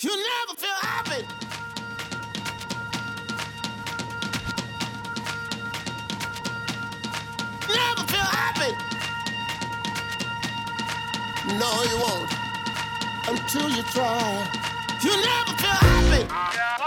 You 0.00 0.10
never 0.10 0.54
feel 0.56 0.70
happy. 0.80 1.26
Never 7.66 8.04
feel 8.06 8.28
happy. 8.30 8.72
No, 11.58 11.82
you 11.82 11.98
won't 11.98 12.30
until 13.26 13.68
you 13.70 13.82
try. 13.90 14.46
You 15.02 15.16
never 15.16 15.52
feel 15.58 15.78
happy. 15.82 16.77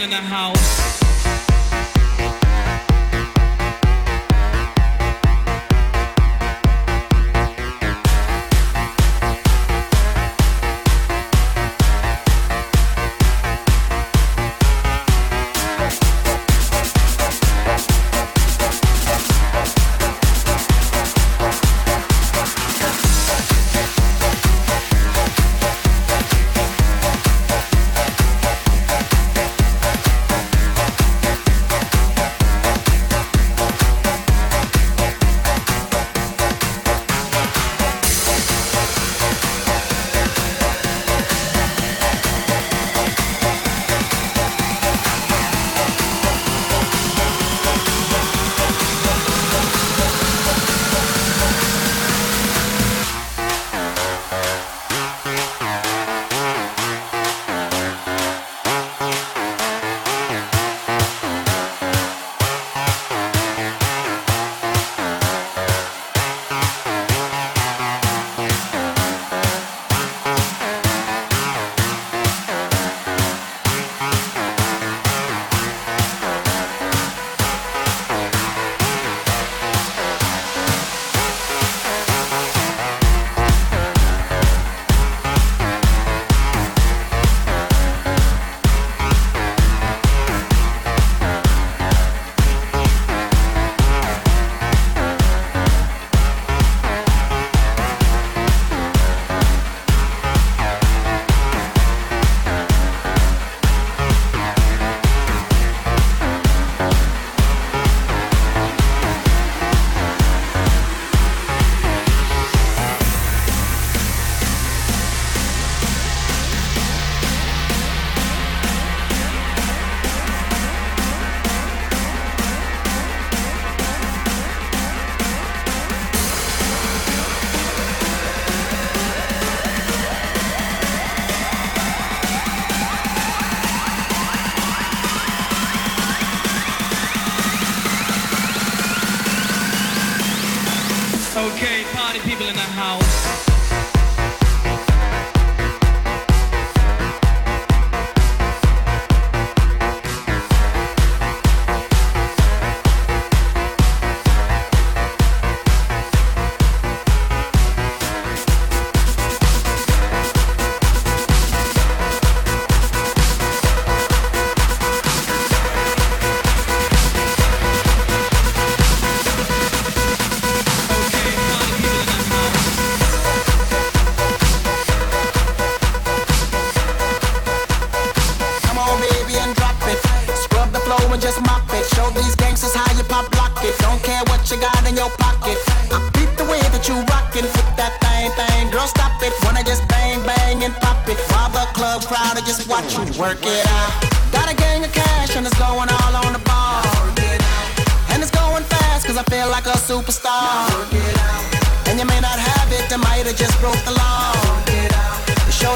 people 0.00 0.16
in 0.16 0.24
the 0.24 0.28
house. 0.28 0.99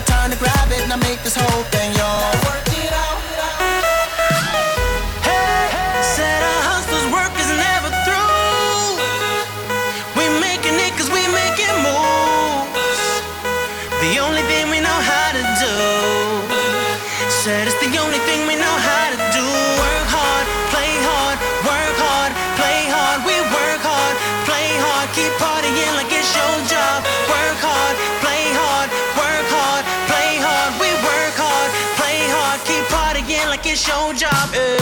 time 0.04 0.30
to 0.30 0.36
grab 0.36 0.70
it, 0.70 0.88
now 0.88 0.96
make 0.96 1.22
this 1.22 1.36
whole 1.36 1.62
thing 1.64 1.92
yours. 1.96 2.33
it's 33.84 33.88
your 33.88 34.14
job, 34.14 34.48
eh? 34.54 34.78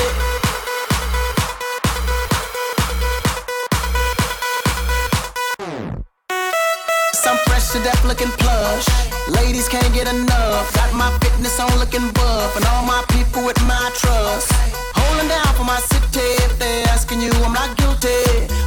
to 7.72 7.78
death 7.78 8.04
looking 8.04 8.28
plush. 8.36 8.86
Ladies 9.30 9.66
can't 9.66 9.94
get 9.94 10.06
enough. 10.06 10.74
Got 10.74 10.92
my 10.92 11.08
fitness 11.20 11.58
on 11.58 11.72
looking 11.78 12.12
buff. 12.12 12.54
And 12.54 12.66
all 12.66 12.84
my 12.84 13.02
people 13.08 13.46
with 13.46 13.58
my 13.62 13.90
trust. 13.96 14.52
Holding 14.92 15.26
down 15.26 15.54
for 15.56 15.64
my 15.64 15.80
city. 15.80 16.20
If 16.44 16.58
they're 16.58 16.86
asking 16.88 17.22
you, 17.22 17.32
I'm 17.40 17.54
not 17.54 17.74
guilty. 17.78 18.20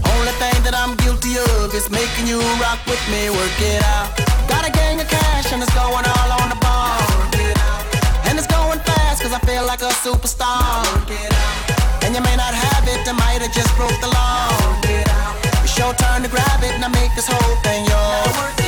Only 0.09 0.33
thing 0.41 0.57
that 0.65 0.73
I'm 0.73 0.95
guilty 0.95 1.37
of 1.37 1.71
is 1.75 1.87
making 1.91 2.25
you 2.25 2.41
rock 2.57 2.81
with 2.87 3.03
me. 3.13 3.29
Work 3.29 3.61
it 3.61 3.83
out. 3.83 4.09
Got 4.49 4.67
a 4.67 4.71
gang 4.71 4.99
of 4.99 5.07
cash 5.07 5.53
and 5.53 5.61
it's 5.61 5.75
going 5.75 6.05
all 6.09 6.31
on 6.41 6.49
the 6.49 6.64
cause 9.25 9.33
I 9.33 9.39
feel 9.39 9.66
like 9.66 9.81
a 9.81 9.89
superstar. 10.06 10.86
And 12.04 12.13
you 12.13 12.22
may 12.22 12.36
not 12.36 12.54
have 12.54 12.88
it, 12.88 13.07
I 13.07 13.13
might 13.13 13.42
have 13.42 13.51
just 13.51 13.75
broke 13.75 14.00
the 14.00 14.10
law. 14.13 14.54
It's 15.63 15.77
your 15.80 15.94
turn 15.95 16.22
to 16.22 16.30
grab 16.30 16.62
it, 16.62 16.74
and 16.75 16.86
I 16.86 16.89
make 16.89 17.16
this 17.16 17.27
whole 17.27 17.56
thing 17.63 17.86
yours. 17.86 18.64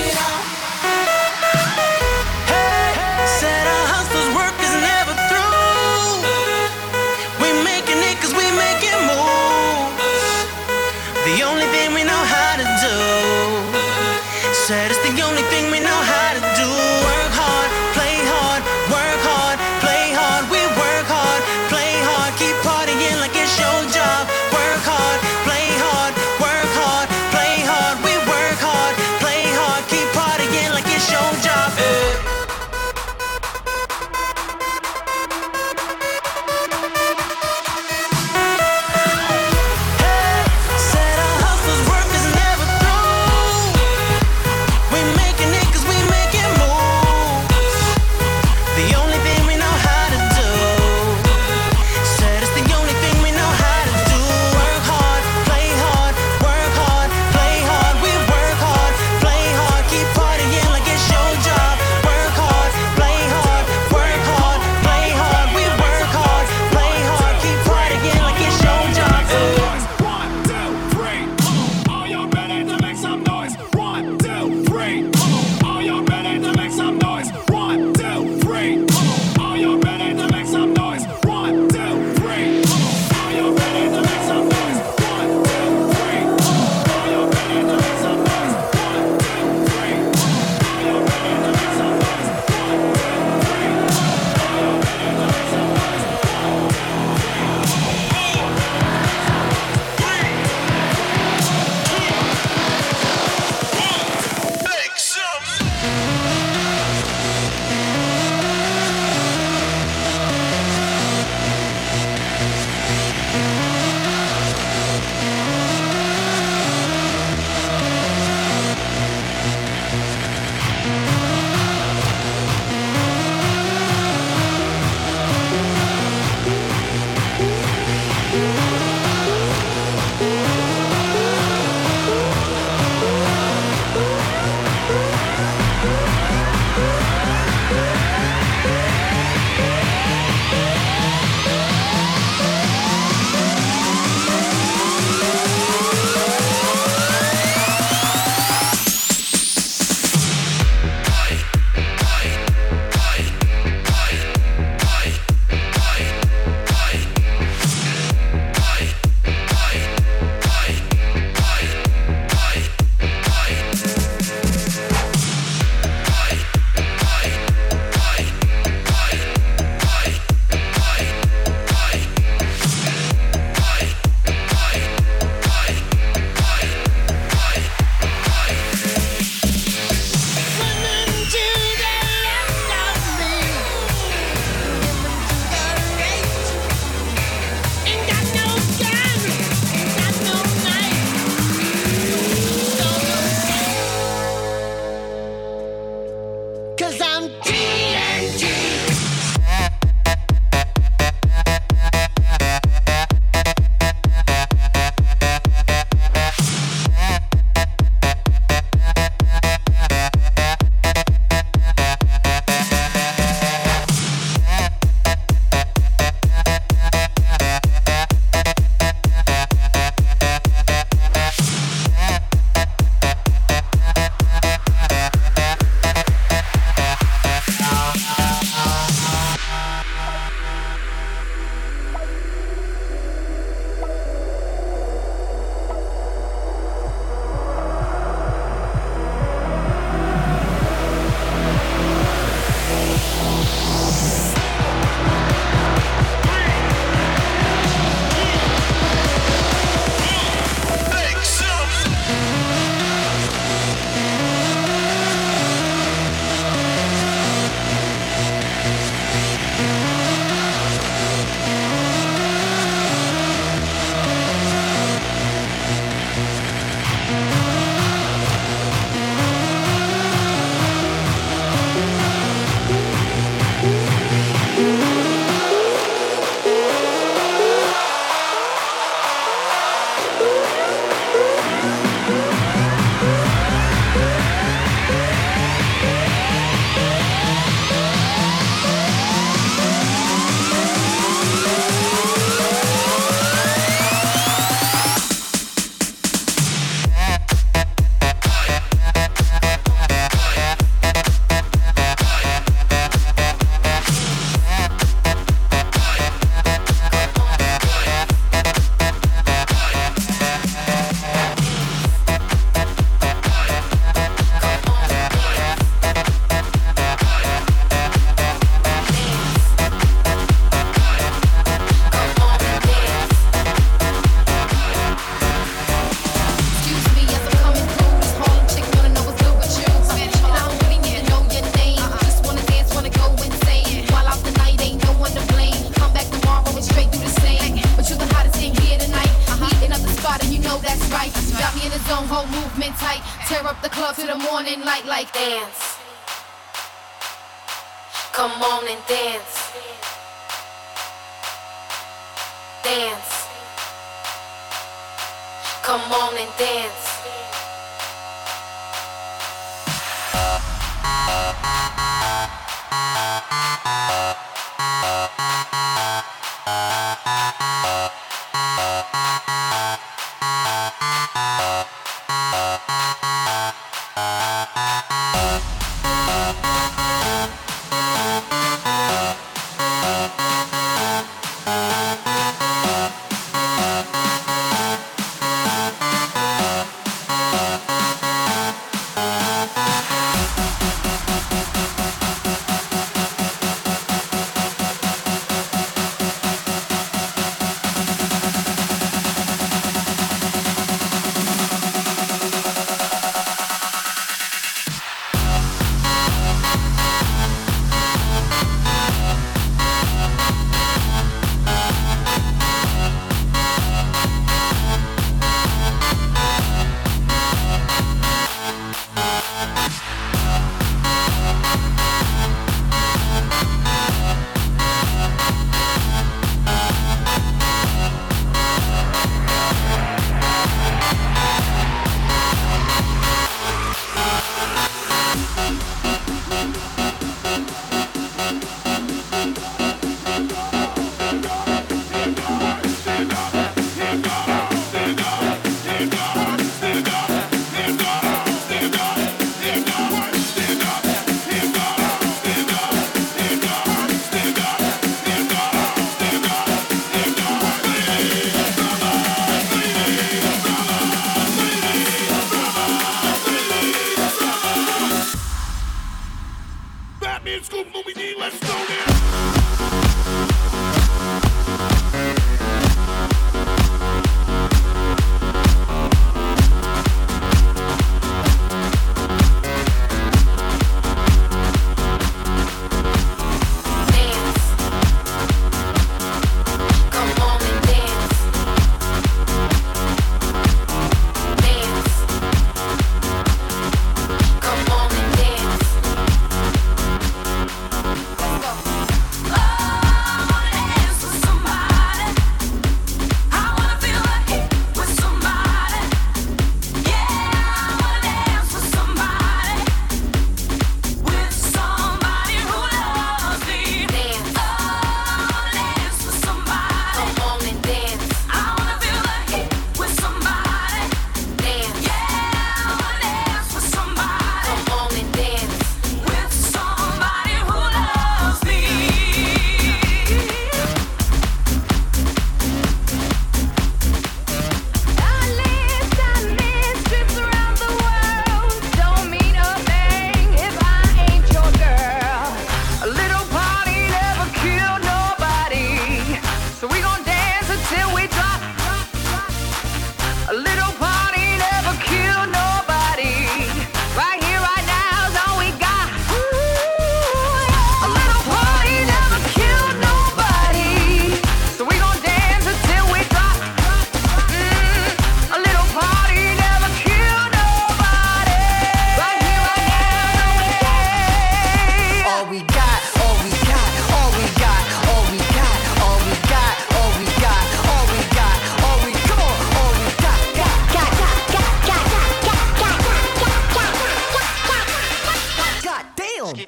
Glad 586.27 586.44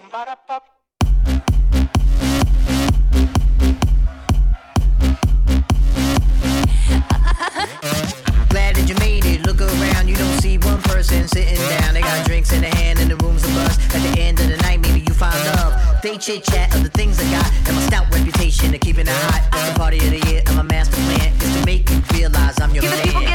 that 8.75 8.85
you 8.89 8.95
made 8.95 9.23
it. 9.23 9.45
Look 9.45 9.61
around, 9.61 10.09
you 10.09 10.17
don't 10.17 10.41
see 10.41 10.57
one 10.57 10.81
person 10.81 11.29
sitting 11.29 11.55
down. 11.55 11.93
They 11.93 12.01
got 12.01 12.25
drinks 12.25 12.51
in 12.51 12.61
their 12.61 12.73
hand 12.75 12.99
and 12.99 13.09
the 13.09 13.15
room's 13.23 13.45
a 13.45 13.47
buzz. 13.47 13.77
At 13.95 14.01
the 14.01 14.19
end 14.19 14.41
of 14.41 14.49
the 14.49 14.57
night, 14.57 14.81
maybe 14.81 14.99
you 14.99 15.13
find 15.13 15.37
love. 15.55 16.01
They 16.03 16.17
chit 16.17 16.43
chat 16.43 16.75
of 16.75 16.83
the 16.83 16.89
things 16.89 17.17
I 17.17 17.31
got 17.31 17.49
and 17.67 17.75
my 17.77 17.81
stout 17.83 18.13
reputation 18.13 18.73
of 18.73 18.81
keeping 18.81 19.07
it 19.07 19.13
hot. 19.13 19.47
It's 19.53 19.71
the 19.71 19.79
party 19.79 19.99
of 19.99 20.09
the 20.09 20.29
year 20.29 20.43
and 20.45 20.57
my 20.57 20.63
master 20.63 20.97
plan 20.97 21.31
is 21.41 21.55
to 21.55 21.65
make 21.65 21.89
you 21.89 22.01
realize 22.11 22.59
I'm 22.59 22.73
your 22.75 22.81
Give 22.81 22.91
man. 22.91 23.28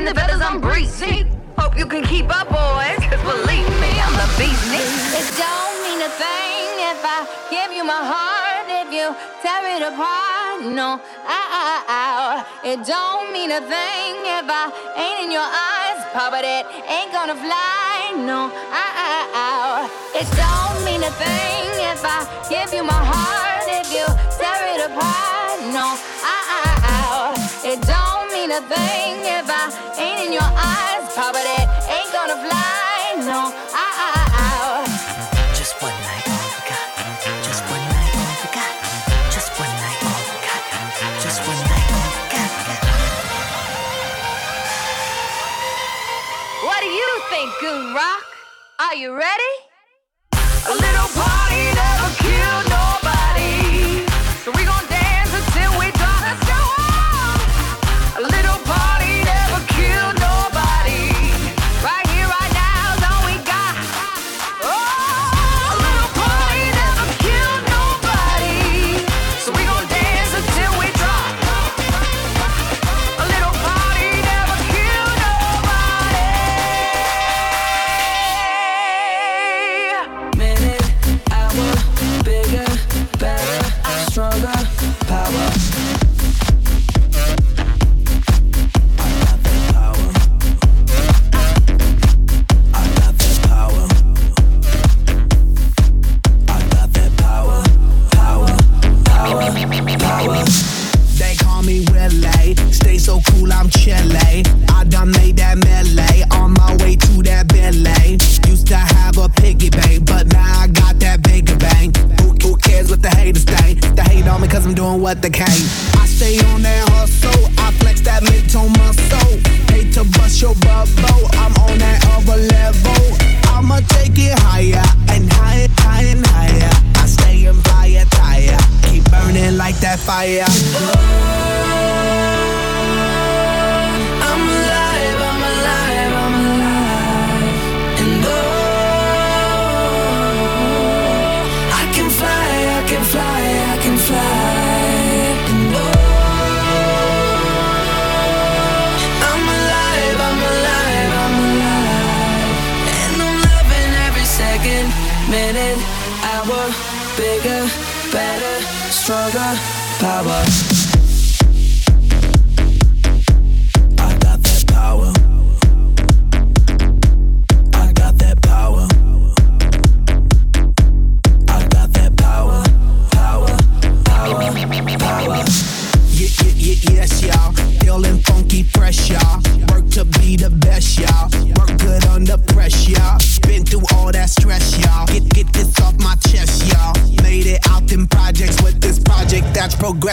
Rocking 0.00 0.14
the 0.14 0.20
feathers, 0.20 0.40
I'm 0.40 0.60
breezy. 0.60 1.26
Hope 1.58 1.76
you 1.76 1.86
can 1.86 2.04
keep 2.04 2.28
up, 2.30 2.48
boys. 2.48 2.98
Cause 3.08 3.22
believe 3.22 3.68
me, 3.80 3.90
I'm 4.00 4.14
the 4.16 4.28
beast. 4.38 4.64
It 5.12 5.28
don't 5.36 5.74
mean 5.84 6.00
a 6.00 6.10
thing 6.16 6.68
if 6.88 7.00
I 7.04 7.26
give 7.50 7.72
you 7.76 7.84
my 7.84 8.00
heart, 8.00 8.66
if 8.68 8.88
you 8.92 9.14
tear 9.42 9.76
it 9.76 9.82
apart. 9.82 10.64
No, 10.64 11.00
ow, 11.26 11.58
ow, 11.60 11.84
ow. 11.88 12.46
It 12.64 12.84
don't 12.86 13.32
mean 13.32 13.50
a 13.50 13.60
thing 13.60 14.12
if 14.24 14.46
I 14.48 14.72
ain't 14.96 15.24
in 15.24 15.30
your 15.30 15.44
eyes, 15.44 16.00
Papa, 16.12 16.40
that 16.40 16.64
ain't 16.88 17.12
gonna 17.12 17.36
fly. 17.36 18.16
No, 18.24 18.48
ow, 18.48 19.36
ow. 19.36 19.88
It 20.16 20.28
don't 20.32 20.84
mean 20.84 21.02
a 21.04 21.12
thing 21.20 21.68
if 21.92 22.00
I 22.04 22.24
give 22.48 22.72
you 22.72 22.84
my 22.84 23.02
heart, 23.12 23.68
if 23.68 23.92
you 23.92 24.06
tear 24.38 24.60
it 24.74 24.80
apart. 24.88 25.60
No, 25.76 25.96
ow, 26.24 26.88
ow. 26.88 27.34
It 27.64 27.80
don't 27.82 28.32
mean 28.32 28.50
a 28.50 28.62
thing 28.62 29.39
in 30.30 30.34
your 30.34 30.52
eyes, 30.54 31.02
Papa, 31.18 31.42
that 31.42 31.66
ain't 31.90 32.12
gonna 32.14 32.38
fly. 32.38 33.18
No, 33.26 33.50
ow, 33.50 34.06
ow, 34.06 34.38
ow. 34.38 34.86
Just 35.58 35.74
one 35.82 35.90
night, 36.06 36.22
all 36.30 36.46
we 36.54 36.60
got. 36.70 36.86
Just 37.42 37.66
one 37.66 37.82
night, 37.90 38.14
all 38.14 38.34
we 38.38 38.46
got. 38.54 38.70
Just 39.34 39.50
one 39.58 39.74
night, 39.82 40.00
all 40.06 40.22
we 40.30 40.38
got. 40.46 40.62
Just 41.18 41.40
one 41.42 41.62
night, 41.66 41.88
all 41.98 42.10
we 42.14 42.22
got. 42.30 42.50
What 46.62 46.78
do 46.78 46.90
you 46.94 47.10
think, 47.30 47.50
Goon 47.60 47.94
Rock? 47.94 48.22
Are 48.78 48.94
you 48.94 49.10
ready? 49.10 49.54
A 50.70 50.74
little 50.78 51.10
party 51.18 51.62
never 51.74 52.10
killed 52.22 52.70
nobody. 52.70 52.89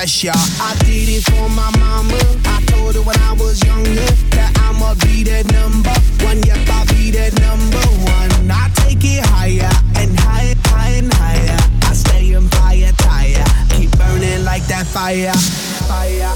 Progress, 0.07 0.23
y'all. 0.23 0.65
I 0.65 0.75
did 0.85 1.09
it 1.09 1.23
for 1.23 1.49
my 1.49 1.69
mama. 1.79 2.19
I 2.45 2.61
told 2.67 2.95
her 2.95 3.01
when 3.01 3.19
I 3.19 3.33
was 3.33 3.63
younger 3.63 4.11
that 4.35 4.51
I'ma 4.63 4.95
be 5.05 5.23
that 5.23 5.51
number 5.51 5.93
one. 6.25 6.41
Yep, 6.43 6.69
I'll 6.69 6.85
be 6.87 7.11
that 7.11 7.33
number 7.39 7.85
one. 8.07 8.51
I 8.51 8.69
take 8.75 9.03
it 9.03 9.25
higher 9.25 9.69
and 9.97 10.17
higher, 10.19 10.55
higher 10.67 10.99
and 10.99 11.13
higher. 11.13 11.57
I 11.83 11.93
stay 11.93 12.33
in 12.33 12.47
fire 12.49 12.91
tire. 12.97 13.45
Keep 13.69 13.91
burning 13.97 14.43
like 14.43 14.65
that 14.67 14.85
fire. 14.87 15.33
Fire. 15.87 16.33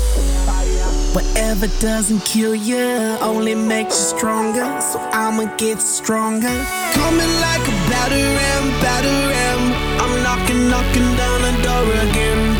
Whatever 1.13 1.67
doesn't 1.81 2.23
kill 2.23 2.55
you 2.55 3.17
only 3.19 3.53
makes 3.53 3.99
you 3.99 4.17
stronger. 4.17 4.79
So 4.79 4.97
I'ma 5.12 5.45
get 5.57 5.79
stronger. 5.81 6.55
Coming 6.93 7.34
like 7.43 7.63
a 7.67 7.75
batter 7.91 8.15
ram, 8.15 8.63
batter. 8.81 9.21
I'm 10.01 10.23
knocking, 10.23 10.69
knocking 10.69 11.10
down 11.17 11.41
the 11.41 11.53
door 11.63 11.91
again. 12.10 12.51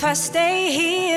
If 0.00 0.04
I 0.04 0.14
stay 0.14 0.72
here 0.72 1.09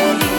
sweet. 0.00 0.29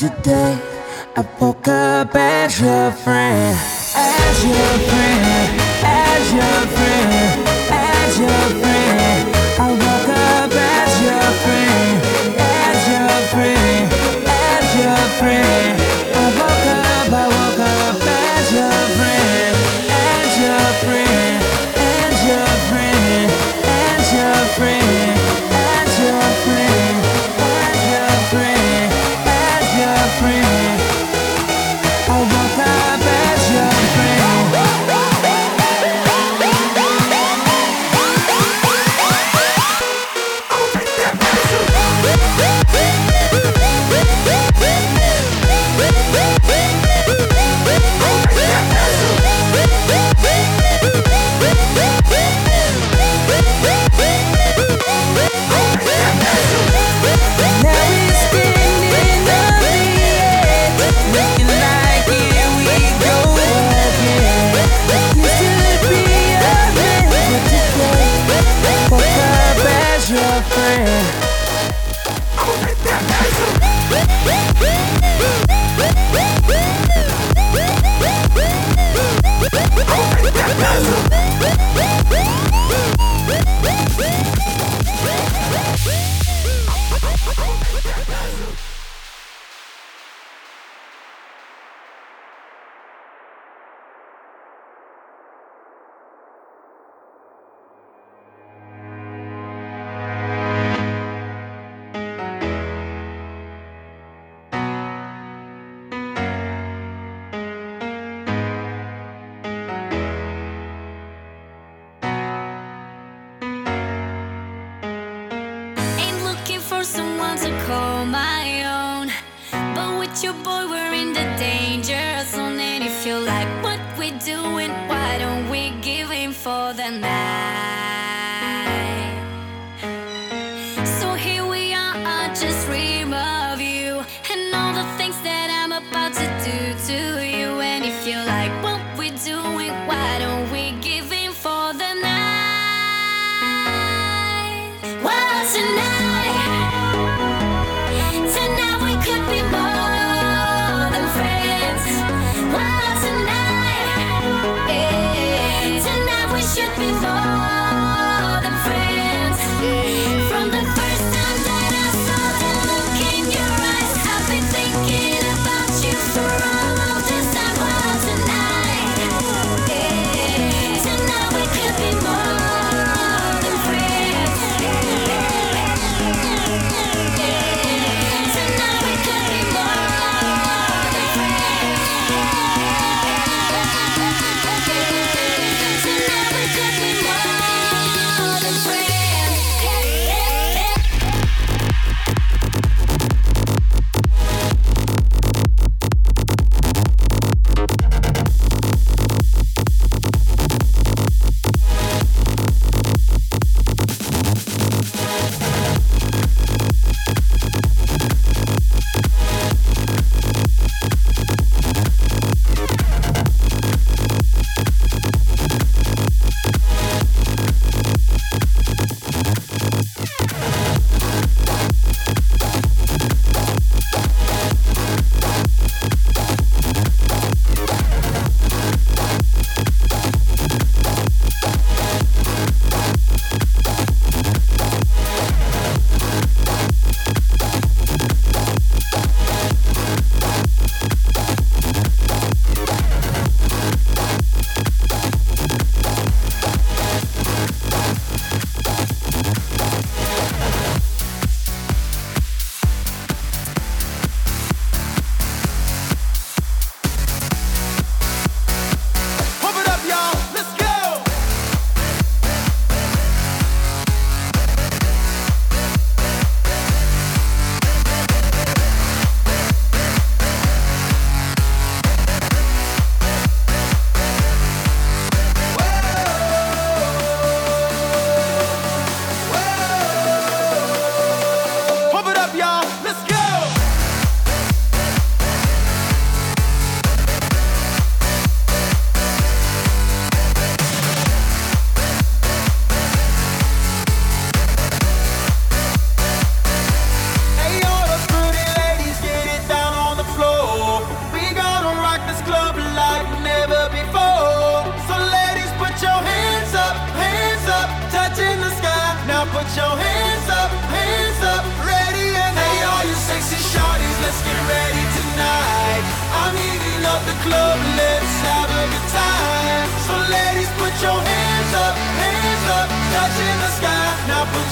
Today 0.00 0.49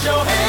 your 0.05 0.24
hands 0.24 0.47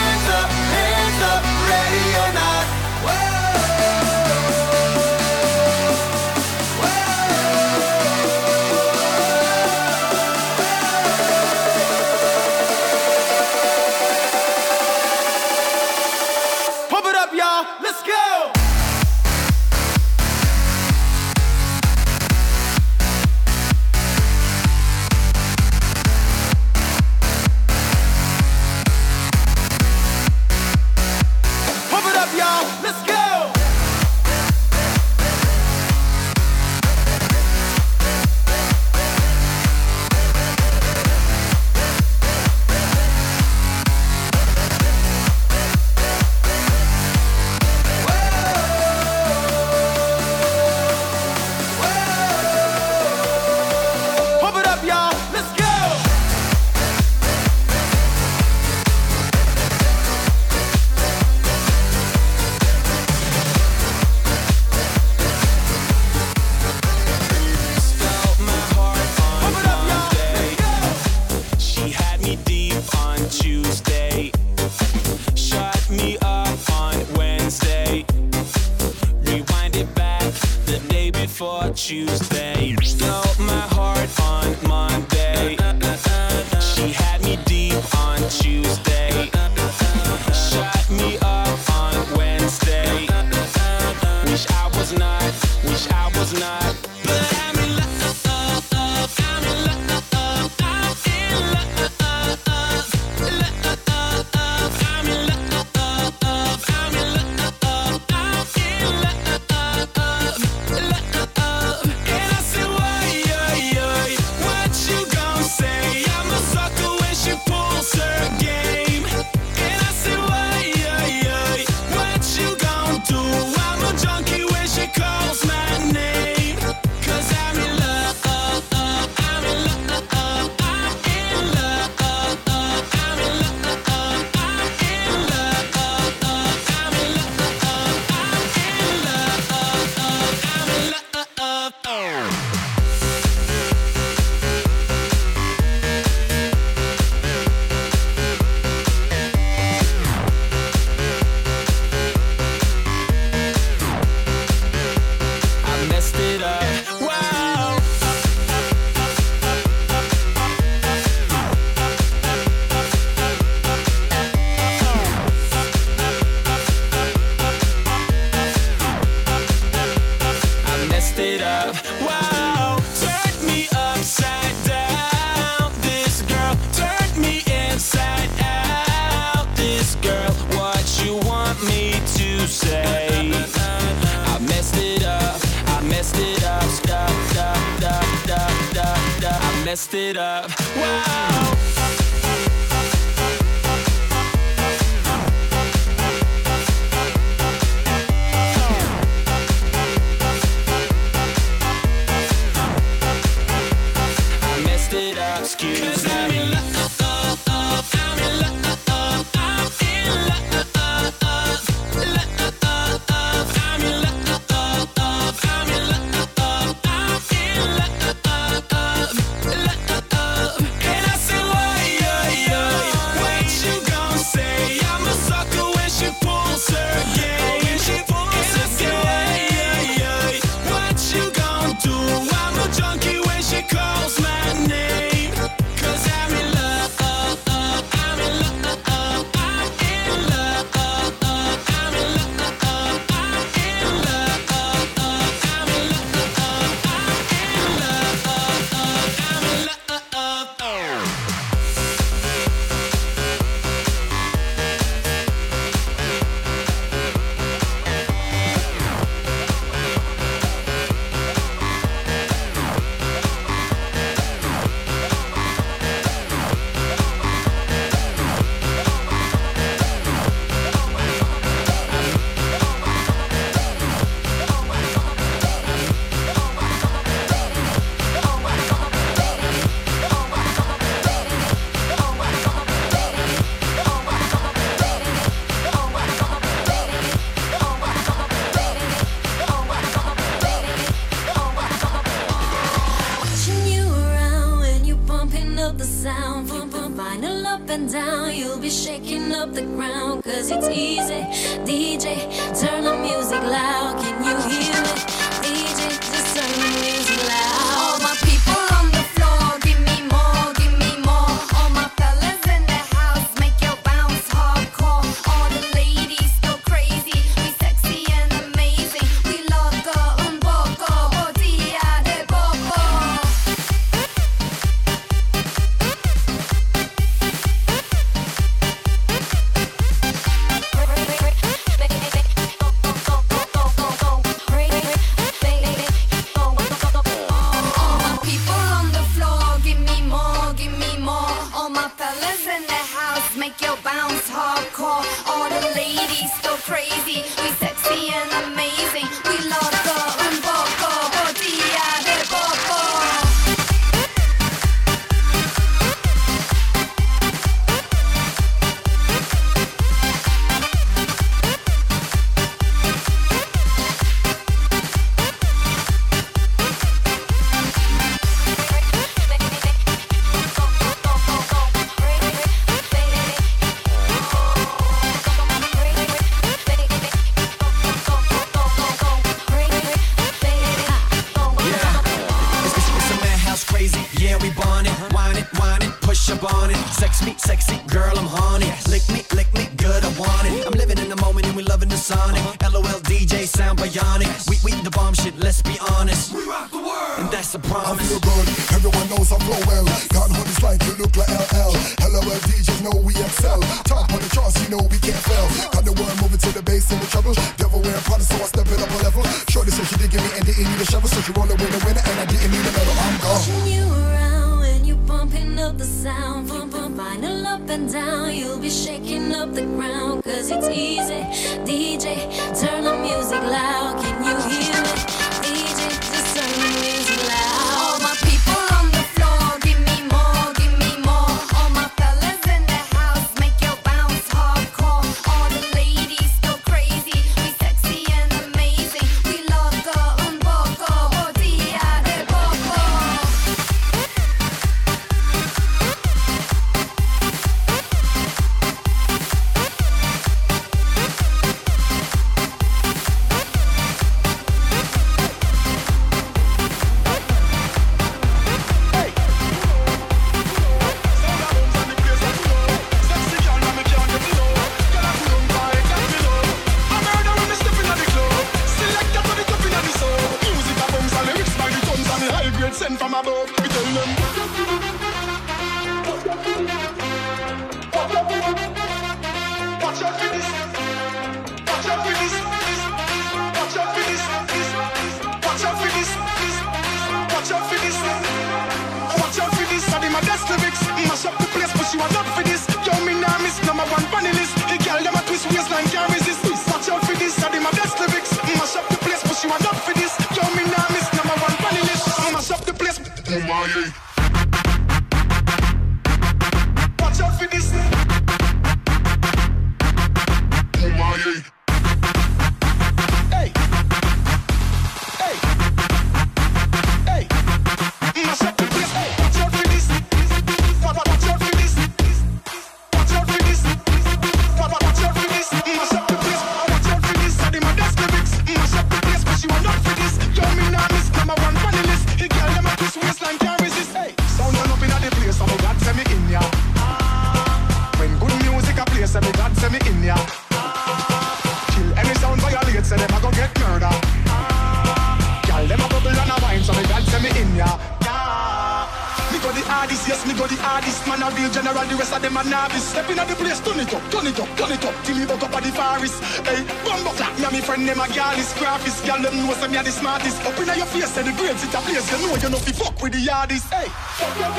general, 551.30 551.41
real 551.41 551.51
general, 551.51 551.86
the 551.88 551.95
rest 551.95 552.13
of 552.13 552.21
them 552.21 552.38
are 552.38 552.43
novice. 552.43 552.89
Stepping 552.89 553.13
in 553.13 553.19
at 553.19 553.27
the 553.27 553.36
place, 553.36 553.59
turn 553.59 553.80
it 553.80 553.93
up, 553.93 554.01
turn 554.11 554.27
it 554.27 554.39
up, 554.39 554.49
turn 554.57 554.71
it 554.71 554.86
up, 554.86 554.95
till 555.03 555.17
me 555.17 555.25
buck 555.25 555.43
up 555.43 555.55
at 555.55 555.63
the 555.63 555.71
forest. 555.71 556.23
Hey, 556.45 556.63
bumbo 556.84 557.11
clap, 557.13 557.38
me 557.38 557.45
and 557.45 557.53
me 557.53 557.61
friend 557.61 557.86
name 557.86 557.99
a 557.99 558.07
gal 558.09 558.38
is 558.39 558.51
graphist. 558.57 559.05
Gal 559.05 559.21
them 559.21 559.36
know 559.38 559.53
say 559.53 559.67
me 559.67 559.77
a 559.77 559.84
the 559.84 559.91
smartest. 559.91 560.41
Up 560.45 560.57
inna 560.59 560.75
your 560.75 560.86
face, 560.88 561.11
say 561.13 561.23
the 561.23 561.32
grades 561.34 561.63
it 561.63 561.73
a 561.73 561.80
place. 561.82 562.09
You 562.11 562.17
know 562.25 562.36
you 562.36 562.49
know 562.49 562.59
fi 562.59 562.71
fuck 562.71 563.01
with 563.01 563.13
the 563.13 563.21
yardies. 563.21 563.65
Hey. 563.69 563.89
Watch 564.19 564.41
out 564.41 564.53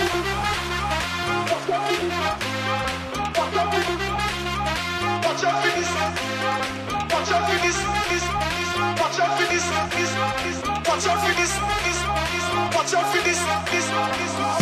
for 5.62 5.72
this. 5.74 5.92
Watch 7.10 7.30
out 7.30 7.44
for 7.48 7.58
this. 7.64 7.78
this. 8.10 8.24
Watch 9.00 9.18
out 9.20 9.32
for 9.38 9.46
this. 9.50 9.66
this. 9.98 10.58
Watch 10.86 11.06
out 11.06 11.18
for 11.24 11.34
this. 11.34 11.52
this. 11.84 12.00
Watch 12.74 12.94
out 12.94 13.06
for 13.10 13.22
this. 13.24 13.40
this. 13.70 13.86
this. 14.18 14.59